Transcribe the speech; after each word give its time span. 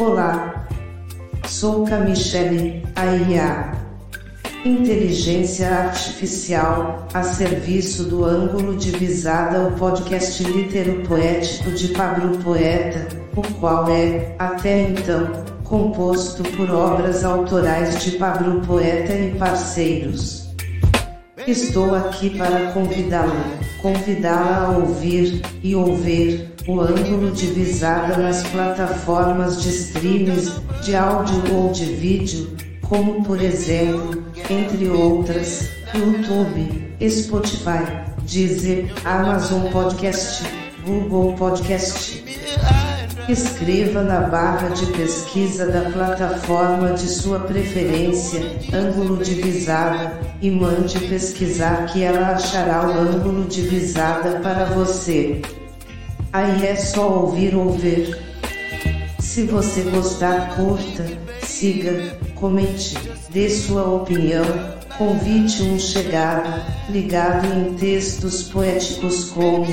Olá, 0.00 0.66
sou 1.46 1.84
Camichele, 1.84 2.82
a 2.96 3.04
IA. 3.04 3.72
Inteligência 4.64 5.68
Artificial, 5.68 7.06
a 7.12 7.22
serviço 7.22 8.04
do 8.04 8.24
ângulo 8.24 8.78
de 8.78 8.92
visada 8.92 9.68
o 9.68 9.72
podcast 9.72 10.42
litero 10.42 11.02
poético 11.06 11.72
de 11.72 11.88
Pablo 11.88 12.38
Poeta, 12.38 13.08
o 13.36 13.42
qual 13.60 13.90
é, 13.90 14.34
até 14.38 14.84
então, 14.84 15.44
composto 15.64 16.44
por 16.56 16.70
obras 16.70 17.22
autorais 17.22 18.02
de 18.02 18.12
Pablo 18.12 18.62
Poeta 18.62 19.12
e 19.12 19.34
parceiros. 19.34 20.49
Estou 21.46 21.94
aqui 21.94 22.30
para 22.36 22.70
convidá-lo, 22.72 23.32
convidá-la 23.80 24.66
a 24.66 24.70
ouvir 24.78 25.40
e 25.62 25.74
ouvir 25.74 26.52
o 26.68 26.80
ângulo 26.80 27.30
de 27.30 27.46
visada 27.46 28.16
nas 28.16 28.42
plataformas 28.48 29.62
de 29.62 29.70
streams, 29.70 30.52
de 30.84 30.94
áudio 30.94 31.54
ou 31.54 31.72
de 31.72 31.86
vídeo, 31.86 32.56
como 32.82 33.24
por 33.24 33.40
exemplo, 33.40 34.22
entre 34.48 34.88
outras, 34.90 35.70
YouTube, 35.94 36.94
Spotify, 37.08 38.04
Deezer, 38.22 38.92
Amazon 39.04 39.70
Podcast, 39.70 40.44
Google 40.84 41.34
Podcast. 41.36 42.22
Escreva 43.30 44.02
na 44.02 44.22
barra 44.22 44.70
de 44.70 44.86
pesquisa 44.86 45.64
da 45.64 45.88
plataforma 45.92 46.94
de 46.94 47.06
sua 47.06 47.38
preferência, 47.38 48.40
ângulo 48.74 49.22
de 49.22 49.34
visada, 49.34 50.18
e 50.42 50.50
mande 50.50 50.98
pesquisar 50.98 51.86
que 51.86 52.02
ela 52.02 52.30
achará 52.30 52.88
o 52.88 52.90
ângulo 52.90 53.44
de 53.44 53.62
visada 53.62 54.40
para 54.40 54.64
você. 54.64 55.40
Aí 56.32 56.66
é 56.66 56.74
só 56.74 57.08
ouvir 57.08 57.54
ou 57.54 57.70
ver. 57.70 58.20
Se 59.20 59.44
você 59.44 59.82
gostar, 59.82 60.56
curta, 60.56 61.06
siga, 61.44 62.16
comente, 62.34 62.96
dê 63.30 63.48
sua 63.48 63.84
opinião, 63.84 64.44
convite 64.98 65.62
um 65.62 65.78
chegado, 65.78 66.50
ligado 66.88 67.46
em 67.46 67.74
textos 67.74 68.42
poéticos 68.42 69.26
como 69.26 69.66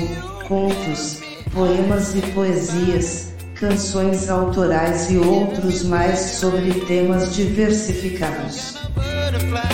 contos, 0.46 1.18
poemas 1.52 2.14
e 2.14 2.22
poesias, 2.32 3.28
canções 3.58 4.30
autorais 4.30 5.10
e 5.10 5.18
outros 5.18 5.82
mais 5.82 6.18
sobre 6.18 6.72
temas 6.86 7.34
diversificados. 7.34 8.74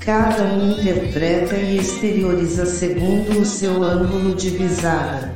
Cada 0.00 0.42
um 0.42 0.72
interpreta 0.72 1.56
e 1.56 1.78
exterioriza 1.78 2.66
segundo 2.66 3.40
o 3.40 3.44
seu 3.44 3.84
ângulo 3.84 4.34
de 4.34 4.50
visada. 4.50 5.35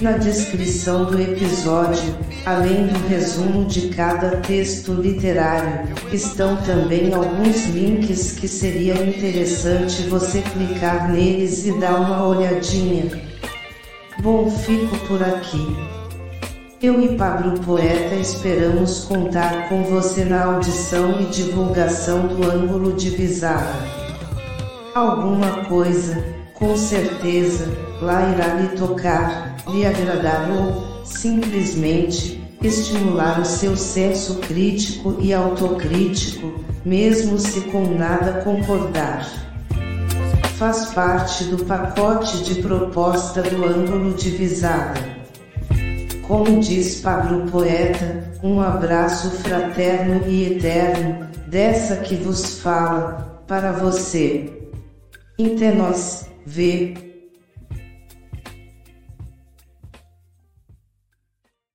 Na 0.00 0.12
descrição 0.12 1.04
do 1.04 1.20
episódio, 1.20 2.16
além 2.46 2.86
do 2.86 3.06
resumo 3.06 3.66
de 3.66 3.90
cada 3.90 4.38
texto 4.38 4.94
literário, 4.94 5.94
estão 6.10 6.56
também 6.62 7.12
alguns 7.12 7.66
links 7.66 8.32
que 8.32 8.48
seria 8.48 8.94
interessante 8.94 10.08
você 10.08 10.40
clicar 10.40 11.12
neles 11.12 11.66
e 11.66 11.78
dar 11.78 12.00
uma 12.00 12.26
olhadinha. 12.26 13.10
Bom, 14.22 14.50
fico 14.50 14.96
por 15.06 15.22
aqui. 15.22 15.66
Eu 16.82 16.98
e 17.02 17.14
Pablo 17.18 17.60
Poeta 17.60 18.14
esperamos 18.14 19.04
contar 19.04 19.68
com 19.68 19.82
você 19.82 20.24
na 20.24 20.44
audição 20.44 21.20
e 21.20 21.26
divulgação 21.26 22.26
do 22.26 22.50
ângulo 22.50 22.94
de 22.94 23.10
visada. 23.10 23.74
Alguma 24.94 25.66
coisa, 25.66 26.24
com 26.60 26.76
certeza, 26.76 27.66
lá 28.02 28.30
irá 28.32 28.54
lhe 28.54 28.76
tocar, 28.76 29.56
lhe 29.66 29.86
agradar 29.86 30.46
ou, 30.50 31.02
simplesmente, 31.06 32.46
estimular 32.62 33.40
o 33.40 33.44
seu 33.46 33.74
senso 33.74 34.36
crítico 34.40 35.16
e 35.20 35.32
autocrítico, 35.32 36.62
mesmo 36.84 37.38
se 37.38 37.62
com 37.62 37.86
nada 37.96 38.42
concordar. 38.44 39.26
Faz 40.58 40.90
parte 40.92 41.44
do 41.44 41.64
pacote 41.64 42.44
de 42.44 42.60
proposta 42.60 43.40
do 43.40 43.64
ângulo 43.64 44.12
de 44.12 44.28
visada. 44.28 45.00
Como 46.28 46.60
diz 46.60 47.00
Pablo 47.00 47.50
Poeta, 47.50 48.30
um 48.42 48.60
abraço 48.60 49.30
fraterno 49.30 50.28
e 50.28 50.52
eterno, 50.52 51.26
dessa 51.46 51.96
que 51.96 52.16
vos 52.16 52.60
fala, 52.60 53.42
para 53.46 53.72
você. 53.72 54.52
Até 55.38 55.72
nós, 55.72 56.29
vê. 56.46 57.09